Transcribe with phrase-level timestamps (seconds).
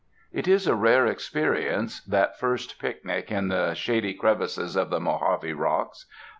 [0.33, 5.53] It is a rare experience, that first picnic in the shady crevices of the Mojave
[5.53, 6.07] rocks.